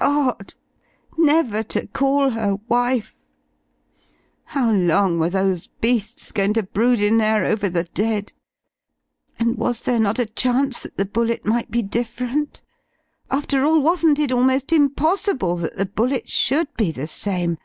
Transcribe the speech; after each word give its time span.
God! 0.00 0.54
never 1.16 1.64
to 1.64 1.88
call 1.88 2.30
her 2.30 2.54
wife!... 2.68 3.32
How 4.44 4.70
long 4.70 5.18
were 5.18 5.28
those 5.28 5.66
beasts 5.80 6.30
going 6.30 6.52
to 6.52 6.62
brood 6.62 7.00
in 7.00 7.16
there 7.18 7.44
over 7.44 7.68
the 7.68 7.82
dead? 7.82 8.32
And 9.40 9.56
was 9.58 9.80
there 9.80 9.98
not 9.98 10.20
a 10.20 10.26
chance 10.26 10.78
that 10.84 10.98
the 10.98 11.04
bullet 11.04 11.44
might 11.44 11.72
be 11.72 11.82
different? 11.82 12.62
After 13.28 13.64
all, 13.64 13.80
wasn't 13.80 14.20
it 14.20 14.30
almost 14.30 14.70
impossible 14.72 15.56
that 15.56 15.76
the 15.76 15.86
bullet 15.86 16.28
should 16.28 16.72
be 16.76 16.92
the 16.92 17.08
same? 17.08 17.58